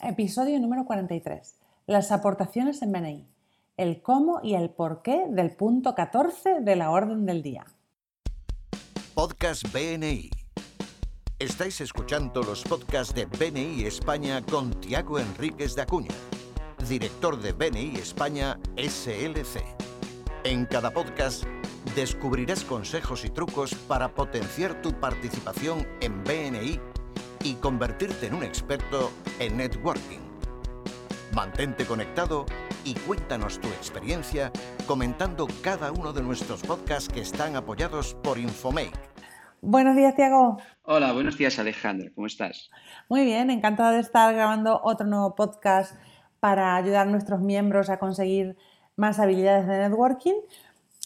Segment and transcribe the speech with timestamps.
[0.00, 1.54] Episodio número 43.
[1.86, 3.26] Las aportaciones en BNI.
[3.78, 7.64] El cómo y el por qué del punto 14 de la orden del día.
[9.14, 10.30] Podcast BNI.
[11.38, 16.14] Estáis escuchando los podcasts de BNI España con Tiago Enríquez de Acuña,
[16.86, 19.62] director de BNI España SLC.
[20.44, 21.44] En cada podcast
[21.94, 26.80] descubrirás consejos y trucos para potenciar tu participación en BNI
[27.46, 30.18] y convertirte en un experto en networking.
[31.32, 32.44] Mantente conectado
[32.84, 34.50] y cuéntanos tu experiencia
[34.88, 38.98] comentando cada uno de nuestros podcasts que están apoyados por Infomake.
[39.60, 40.58] Buenos días, Tiago.
[40.82, 42.10] Hola, buenos días, Alejandra.
[42.16, 42.68] ¿Cómo estás?
[43.08, 45.94] Muy bien, encantada de estar grabando otro nuevo podcast
[46.40, 48.56] para ayudar a nuestros miembros a conseguir
[48.96, 50.34] más habilidades de networking.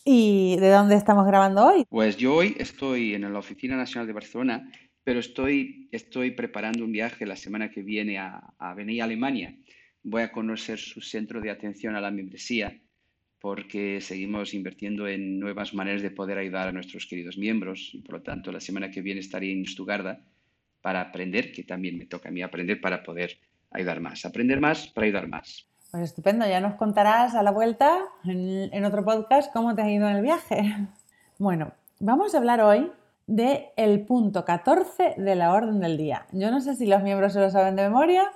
[0.04, 1.84] ¿Y de dónde estamos grabando hoy?
[1.90, 4.70] Pues yo hoy estoy en la Oficina Nacional de Barcelona,
[5.04, 9.56] pero estoy, estoy preparando un viaje la semana que viene a, a BNI Alemania.
[10.02, 12.80] Voy a conocer su centro de atención a la membresía
[13.40, 18.16] porque seguimos invirtiendo en nuevas maneras de poder ayudar a nuestros queridos miembros y por
[18.16, 20.20] lo tanto la semana que viene estaré en Stuttgart
[20.82, 23.38] para aprender, que también me toca a mí aprender para poder
[23.70, 24.24] ayudar más.
[24.24, 25.66] Aprender más para ayudar más.
[25.90, 30.08] Pues estupendo, ya nos contarás a la vuelta en, otro podcast cómo te has ido
[30.08, 30.62] en el viaje.
[31.38, 32.92] Bueno, vamos a hablar hoy
[33.30, 36.26] de el punto 14 de la orden del día.
[36.32, 38.28] Yo no sé si los miembros se lo saben de memoria,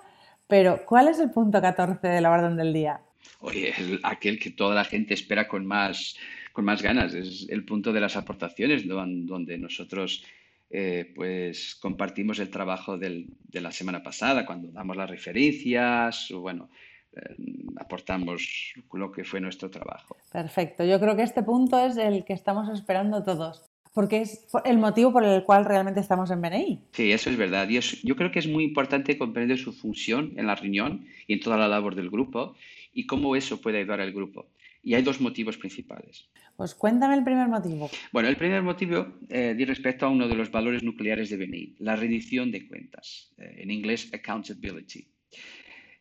[0.47, 3.01] pero ¿cuál es el punto 14 de la orden del día?
[3.41, 6.17] Oye, aquel que toda la gente espera con más,
[6.53, 7.13] con más ganas.
[7.13, 10.25] Es el punto de las aportaciones, donde nosotros
[10.71, 16.71] eh, pues compartimos el trabajo de la semana pasada, cuando damos las referencias, o bueno,
[17.13, 17.35] eh,
[17.79, 20.17] aportamos lo que fue nuestro trabajo.
[20.31, 20.85] Perfecto.
[20.85, 25.13] Yo creo que este punto es el que estamos esperando todos, porque es el motivo
[25.13, 26.81] por el cual realmente estamos en BNI.
[26.93, 27.69] Sí, eso es verdad.
[27.71, 31.41] Y yo creo que es muy importante comprender su función en la reunión y en
[31.41, 32.57] toda la labor del grupo
[32.93, 34.47] y cómo eso puede ayudar al grupo.
[34.83, 36.29] Y hay dos motivos principales.
[36.57, 37.89] Pues cuéntame el primer motivo.
[38.13, 41.97] Bueno, el primer motivo eh, respecto a uno de los valores nucleares de BNI, la
[41.97, 45.07] rendición de cuentas, eh, en inglés accountability.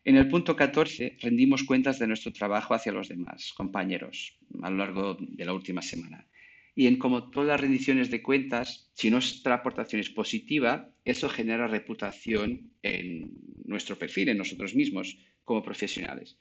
[0.04, 4.76] En el punto 14 rendimos cuentas de nuestro trabajo hacia los demás, compañeros, a lo
[4.76, 6.26] largo de la última semana.
[6.74, 11.68] Y en como todas las rendiciones de cuentas, si nuestra aportación es positiva, eso genera
[11.68, 13.32] reputación en
[13.64, 16.36] nuestro perfil, en nosotros mismos como profesionales.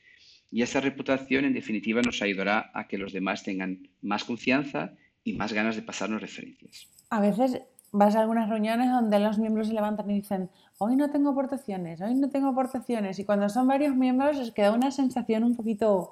[0.50, 5.34] Y esa reputación, en definitiva, nos ayudará a que los demás tengan más confianza y
[5.34, 6.90] más ganas de pasarnos referencias.
[7.10, 7.62] A veces
[7.92, 12.02] vas a algunas reuniones donde los miembros se levantan y dicen, hoy no tengo aportaciones,
[12.02, 13.20] hoy no tengo aportaciones.
[13.20, 16.12] Y cuando son varios miembros es queda una sensación un poquito,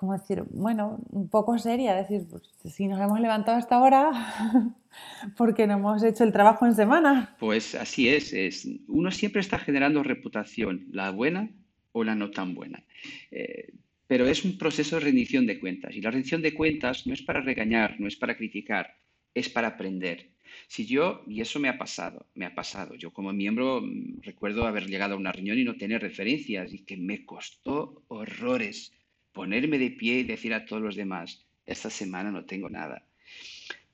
[0.00, 2.44] como decir, bueno, un poco seria, decir, pues,
[2.74, 4.10] si nos hemos levantado hasta ahora,
[5.36, 7.36] porque no hemos hecho el trabajo en semana.
[7.38, 11.50] Pues así es, es, uno siempre está generando reputación, la buena
[11.92, 12.82] o la no tan buena.
[13.30, 13.74] Eh,
[14.06, 15.94] pero es un proceso de rendición de cuentas.
[15.94, 18.96] Y la rendición de cuentas no es para regañar, no es para criticar,
[19.34, 20.30] es para aprender.
[20.66, 24.66] Si yo, y eso me ha pasado, me ha pasado, yo como miembro mm, recuerdo
[24.66, 28.94] haber llegado a una reunión y no tener referencias y que me costó horrores
[29.40, 33.06] ponerme de pie y decir a todos los demás, esta semana no tengo nada.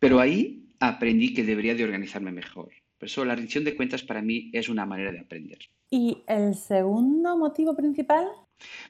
[0.01, 2.71] Pero ahí aprendí que debería de organizarme mejor.
[2.99, 5.61] Por eso la rendición de cuentas para mí es una manera de aprender.
[5.89, 8.27] ¿Y el segundo motivo principal?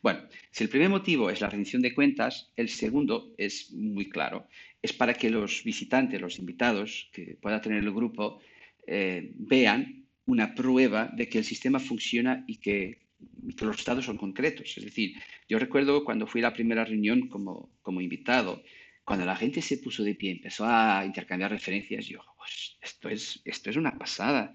[0.03, 4.47] Bueno, si el primer motivo es la rendición de cuentas, el segundo es muy claro.
[4.81, 8.41] Es para que los visitantes, los invitados que pueda tener el grupo,
[8.87, 14.77] eh, vean una prueba de que el sistema funciona y que, los resultados son concretos.
[14.77, 15.17] Es decir,
[15.49, 18.63] yo recuerdo cuando fui a la primera reunión como, como invitado,
[19.05, 23.41] cuando la gente se puso de pie, empezó a intercambiar referencias, yo, pues esto es,
[23.45, 24.55] esto es una pasada.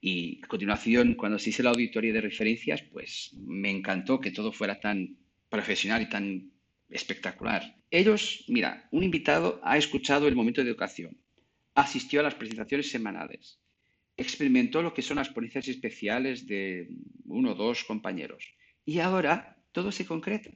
[0.00, 4.52] Y a continuación, cuando se hizo la auditoría de referencias, pues me encantó que todo
[4.52, 5.16] fuera tan
[5.48, 6.50] profesional y tan
[6.90, 7.76] espectacular.
[7.90, 11.16] Ellos, mira, un invitado ha escuchado el momento de educación,
[11.74, 13.60] asistió a las presentaciones semanales,
[14.18, 16.88] experimentó lo que son las ponencias especiales de
[17.24, 18.44] uno o dos compañeros
[18.84, 20.50] y ahora todo se concreta.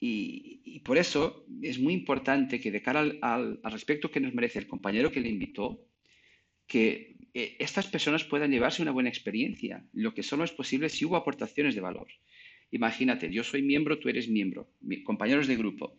[0.00, 4.34] Y, por eso es muy importante que de cara al, al, al respecto que nos
[4.34, 5.86] merece el compañero que le invitó,
[6.66, 9.84] que eh, estas personas puedan llevarse una buena experiencia.
[9.92, 12.08] Lo que solo es posible si hubo aportaciones de valor.
[12.70, 14.70] Imagínate, yo soy miembro, tú eres miembro,
[15.04, 15.98] compañeros de grupo.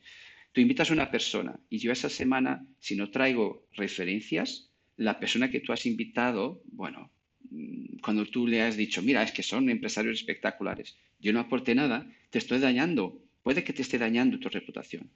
[0.52, 5.50] Tú invitas a una persona y yo esa semana, si no traigo referencias, la persona
[5.50, 7.10] que tú has invitado, bueno,
[7.50, 11.76] mm, cuando tú le has dicho, mira, es que son empresarios espectaculares, yo no aporté
[11.76, 15.10] nada, te estoy dañando, puede que te esté dañando tu reputación.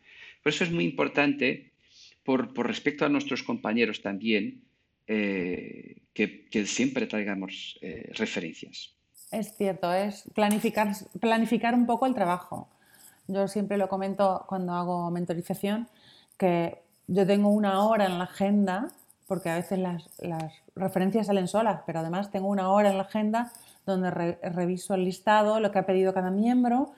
[0.43, 1.71] Por eso es muy importante,
[2.23, 4.61] por, por respecto a nuestros compañeros también,
[5.11, 8.93] eh, que, siempre traigamos eh, referencias.
[9.31, 12.69] Es cierto, es planificar, planificar un poco el trabajo.
[13.27, 15.87] Yo siempre lo comento cuando hago mentorización,
[16.37, 16.77] que
[17.07, 18.91] yo tengo una hora en la agenda,
[19.29, 20.09] porque a veces las,
[20.75, 23.51] referencias salen solas, pero además tengo una hora en la agenda
[23.85, 26.91] donde reviso el listado, lo que ha pedido cada miembro,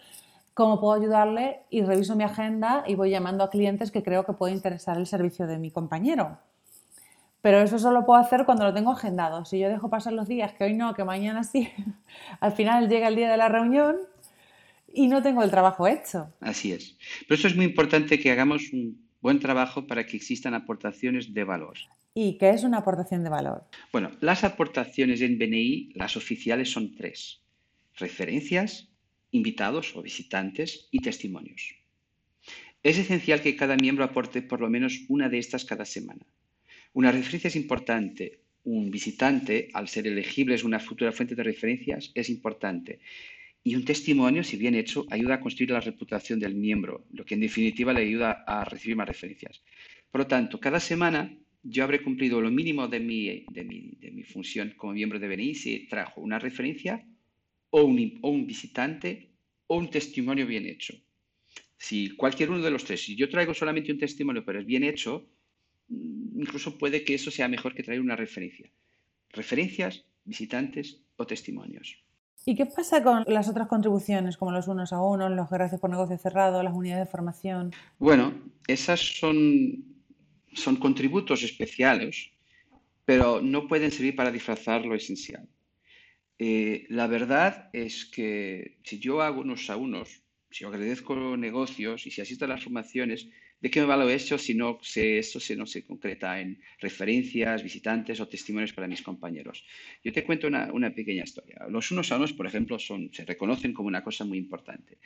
[0.53, 4.33] cómo puedo ayudarle y reviso mi agenda y voy llamando a clientes que creo que
[4.33, 6.37] puede interesar el servicio de mi compañero.
[7.41, 9.43] Pero eso solo puedo hacer cuando lo tengo agendado.
[9.43, 11.69] Si yo dejo pasar los días, que hoy no, que mañana sí,
[12.39, 13.97] al final llega el día de la reunión
[14.93, 16.31] y no tengo el trabajo hecho.
[16.39, 16.97] Así es.
[17.27, 21.43] Pero eso es muy importante que hagamos un buen trabajo para que existan aportaciones de
[21.43, 21.77] valor.
[22.13, 23.63] ¿Y qué es una aportación de valor?
[23.93, 27.41] Bueno, las aportaciones en BNI, las oficiales son tres.
[27.95, 28.89] Referencias,
[29.31, 31.75] invitados o visitantes y testimonios.
[32.83, 36.25] Es esencial que cada miembro aporte por lo menos una de estas cada semana.
[36.93, 38.41] Una referencia es importante.
[38.63, 42.99] Un visitante, al ser elegible, es una futura fuente de referencias, es importante.
[43.63, 47.35] Y un testimonio, si bien hecho, ayuda a construir la reputación del miembro, lo que
[47.35, 49.63] en definitiva le ayuda a recibir más referencias.
[50.11, 51.31] Por lo tanto, cada semana
[51.63, 55.87] yo habré cumplido lo mínimo de mi, de mi, función como miembro de BNI si
[55.87, 57.05] trajo una referencia
[57.69, 59.31] o un, o un visitante
[59.67, 60.93] o un testimonio bien hecho.
[61.77, 64.83] Si cualquier uno de los tres, si yo traigo solamente un testimonio pero es bien
[64.83, 65.27] hecho,
[65.89, 68.69] incluso puede que eso sea mejor que traer una referencia.
[69.29, 71.97] Referencias, visitantes o testimonios.
[72.45, 75.91] ¿Y qué pasa con las otras contribuciones, como los unos a unos, los gracias por
[75.91, 77.71] negocio cerrado, las unidades de formación?
[77.99, 78.33] Bueno,
[78.67, 79.90] esas son,
[80.53, 82.31] son contributos especiales,
[83.05, 85.47] pero no pueden servir para disfrazar lo esencial.
[86.39, 92.11] Eh, la verdad es que si yo hago unos a unos, si agradezco negocios y
[92.11, 93.27] si asisto a las formaciones,
[93.61, 97.61] ¿De qué me vale eso si no se, eso se, no se concreta en referencias,
[97.61, 99.63] visitantes o testimonios para mis compañeros?
[100.03, 101.67] Yo te cuento una, una pequeña historia.
[101.69, 104.97] Los unos a unos, por ejemplo, son, se reconocen como una cosa muy importante.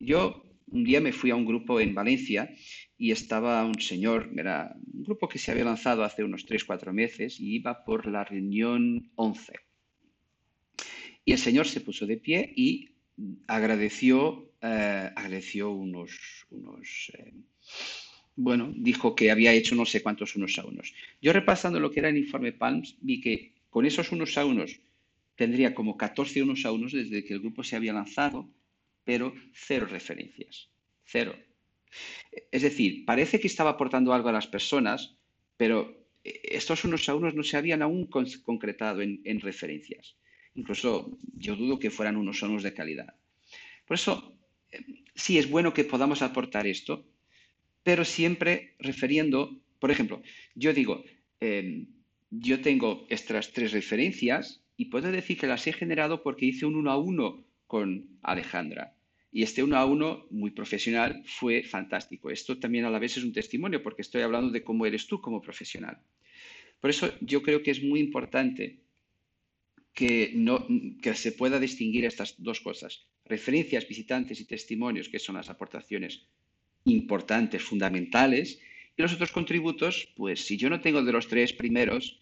[0.00, 2.54] Yo un día me fui a un grupo en Valencia
[2.96, 6.92] y estaba un señor, era un grupo que se había lanzado hace unos 3, 4
[6.92, 9.52] meses y iba por la reunión 11.
[11.24, 12.90] Y el señor se puso de pie y
[13.46, 17.34] agradeció, eh, agradeció unos, unos eh,
[18.36, 20.94] bueno, dijo que había hecho no sé cuántos unos a unos.
[21.20, 24.80] Yo repasando lo que era el informe Palms, vi que con esos unos a unos
[25.34, 28.48] tendría como 14 unos a unos desde que el grupo se había lanzado,
[29.08, 30.68] pero cero referencias.
[31.06, 31.34] Cero.
[32.52, 35.16] Es decir, parece que estaba aportando algo a las personas,
[35.56, 38.10] pero estos unos a unos no se habían aún
[38.44, 40.18] concretado en, referencias.
[40.56, 43.14] Incluso yo dudo que fueran unos a unos de calidad.
[43.86, 44.36] Por eso,
[44.72, 44.84] eh,
[45.14, 47.06] sí es bueno que podamos aportar esto,
[47.82, 50.20] pero siempre refiriendo, por ejemplo,
[50.54, 51.02] yo digo,
[51.40, 51.86] em,
[52.28, 56.76] yo tengo estas tres referencias y puedo decir que las he generado porque hice un
[56.76, 58.97] uno a uno con Alejandra.
[59.30, 62.30] Y este uno a uno, muy profesional, fue fantástico.
[62.30, 65.20] Esto también a la vez es un testimonio porque estoy hablando de cómo eres tú
[65.20, 66.00] como profesional.
[66.80, 68.80] Por eso yo creo que es muy importante
[69.92, 70.66] que, no,
[71.02, 73.06] que se pueda distinguir estas dos cosas.
[73.24, 76.26] Referencias, visitantes y testimonios, que son las aportaciones
[76.84, 78.60] importantes, fundamentales,
[78.96, 82.20] y los otros contributos, pues si yo no tengo de los tres primeros,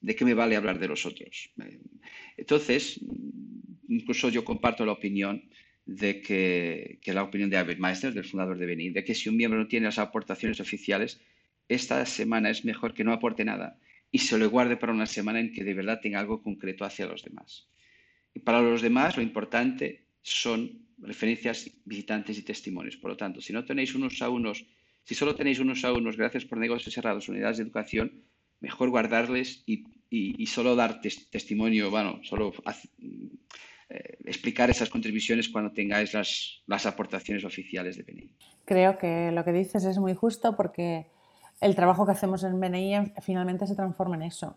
[0.00, 1.50] ¿de qué me vale hablar de los otros?
[2.36, 3.00] Entonces,
[3.88, 5.48] incluso yo comparto la opinión
[5.86, 9.28] de que, que la opinión de Albert Meister, del fundador de Beni, de que si
[9.28, 11.20] un miembro no tiene las aportaciones oficiales,
[11.68, 13.78] esta semana es mejor que no aporte nada
[14.10, 17.06] y se lo guarde para una semana en que de verdad tenga algo concreto hacia
[17.06, 17.68] los demás.
[18.34, 22.96] Y para los demás, lo importante son referencias, visitantes y testimonios.
[22.96, 24.66] Por lo tanto, si no tenéis unos a unos,
[25.04, 28.24] si solo tenéis unos a unos gracias por negocios cerrados, unidades de educación,
[28.60, 29.84] mejor guardarles y,
[30.46, 32.52] solo dar testimonio, bueno, solo
[33.90, 38.30] eh, explicar esas contribuciones cuando tengáis las, las aportaciones oficiales de BNI.
[38.64, 41.08] Creo que lo que dices es muy justo porque
[41.60, 44.56] el trabajo que hacemos en BNI finalmente se transforma en eso,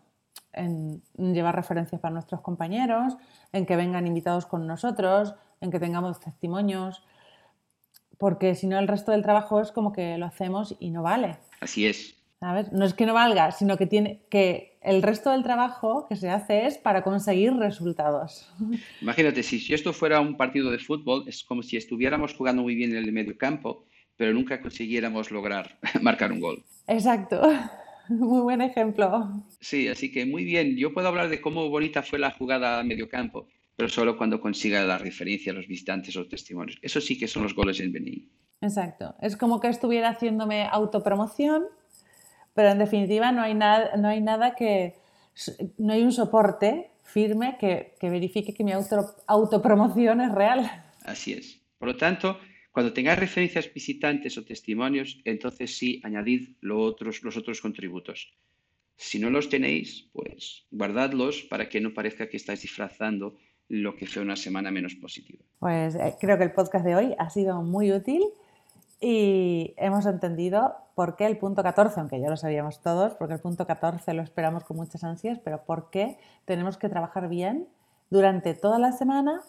[0.52, 3.16] en llevar referencias para nuestros compañeros,
[3.52, 7.02] en que vengan invitados con nosotros, en que tengamos testimonios,
[8.18, 11.38] porque si no el resto del trabajo es como que lo hacemos y no vale.
[11.60, 12.23] Así es.
[12.44, 12.72] ¿Sabes?
[12.72, 16.28] No es que no valga, sino que tiene que el resto del trabajo que se
[16.28, 18.52] hace es para conseguir resultados.
[19.00, 22.90] Imagínate, si esto fuera un partido de fútbol, es como si estuviéramos jugando muy bien
[22.90, 23.86] en el medio campo,
[24.18, 26.62] pero nunca consiguiéramos lograr marcar un gol.
[26.86, 27.40] Exacto.
[28.10, 29.46] Muy buen ejemplo.
[29.60, 30.76] Sí, así que muy bien.
[30.76, 34.42] Yo puedo hablar de cómo bonita fue la jugada a medio campo, pero solo cuando
[34.42, 36.78] consiga la referencia a los visitantes o testimonios.
[36.82, 38.28] Eso sí que son los goles en BNI.
[38.60, 39.14] Exacto.
[39.22, 41.64] Es como que estuviera haciéndome autopromoción,
[42.54, 44.94] pero en definitiva no hay, nada, no hay nada que...
[45.78, 50.70] No hay un soporte firme que, verifique que mi auto, autopromoción es real.
[51.02, 51.60] Así es.
[51.78, 52.38] Por lo tanto,
[52.70, 58.32] cuando tengáis referencias visitantes o testimonios, entonces sí añadid otros, los otros contributos.
[58.96, 63.36] Si no los tenéis, pues guardadlos para que no parezca que estáis disfrazando
[63.68, 65.42] lo que fue una semana menos positiva.
[65.58, 68.22] Pues eh, creo que el podcast de hoy ha sido muy útil
[69.06, 73.40] y hemos entendido por qué el punto 14, aunque ya lo sabíamos todos, porque el
[73.40, 77.68] punto 14 lo esperamos con muchas ansias, pero por qué tenemos que trabajar bien
[78.08, 79.42] durante toda la semana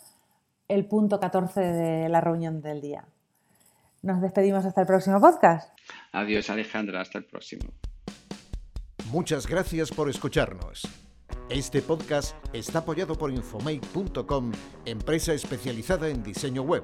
[0.67, 3.05] el punto 14 de la reunión del día.
[4.01, 5.69] Nos despedimos hasta el próximo podcast.
[6.11, 7.63] Adiós Alejandra, hasta el próximo.
[9.09, 10.81] Muchas gracias por escucharnos.
[11.49, 14.51] Este podcast está apoyado por Infomake.com,
[14.83, 16.83] empresa especializada en diseño web,